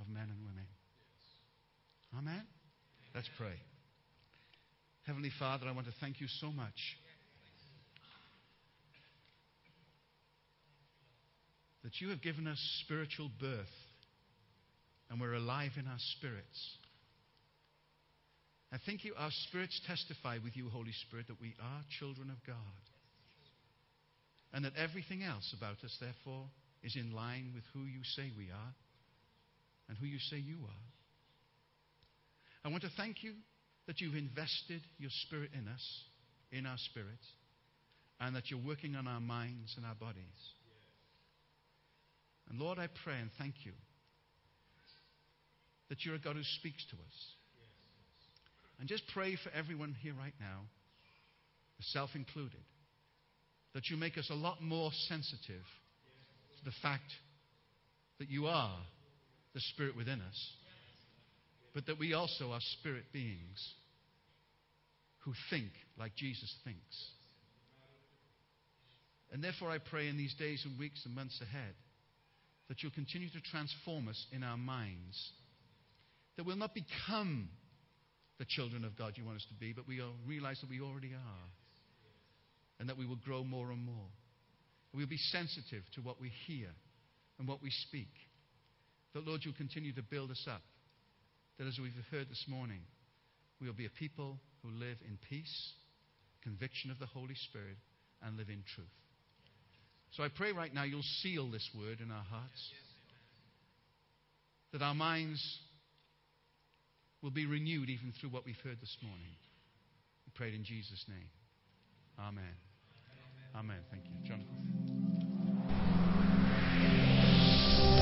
[0.01, 0.67] of men and women.
[2.15, 2.43] Amen?
[3.15, 3.55] Let's pray.
[5.07, 6.97] Heavenly Father, I want to thank you so much.
[11.85, 13.67] That you have given us spiritual birth
[15.09, 16.79] and we're alive in our spirits.
[18.73, 22.45] I thank you, our spirits testify with you, Holy Spirit, that we are children of
[22.45, 22.57] God.
[24.53, 26.47] And that everything else about us, therefore,
[26.83, 28.75] is in line with who you say we are
[29.89, 30.96] and who you say you are.
[32.67, 33.33] I want to thank you
[33.87, 36.03] that you've invested your spirit in us,
[36.51, 37.25] in our spirits,
[38.19, 40.41] and that you're working on our minds and our bodies.
[42.51, 43.71] And Lord, I pray and thank you
[45.91, 47.17] that you're a God who speaks to us.
[48.81, 50.63] And just pray for everyone here right now,
[51.81, 52.65] self included,
[53.75, 55.63] that you make us a lot more sensitive
[56.59, 57.13] to the fact
[58.19, 58.77] that you are
[59.55, 60.51] the Spirit within us,
[61.77, 63.75] but that we also are spirit beings
[65.19, 65.69] who think
[65.99, 67.11] like Jesus thinks.
[69.31, 71.75] And therefore, I pray in these days and weeks and months ahead
[72.69, 75.33] that you'll continue to transform us in our minds,
[76.39, 77.51] that we'll not become
[78.39, 81.13] the children of God you want us to be, but we realize that we already
[81.13, 81.49] are.
[82.81, 84.09] And that we will grow more and more.
[84.95, 86.69] We'll be sensitive to what we hear
[87.39, 88.13] and what we speak.
[89.13, 90.63] That, Lord, you'll continue to build us up.
[91.59, 92.81] That as we've heard this morning,
[93.61, 95.73] we'll be a people who live in peace,
[96.43, 97.77] conviction of the Holy Spirit,
[98.23, 98.87] and live in truth.
[100.13, 102.73] So I pray right now you'll seal this word in our hearts.
[104.73, 105.59] That our minds
[107.23, 109.37] will be renewed even through what we've heard this morning.
[110.27, 111.29] We prayed in Jesus' name.
[112.19, 112.55] Amen.
[113.55, 113.79] Amen.
[113.91, 114.29] Thank you.
[114.29, 114.77] Jonathan.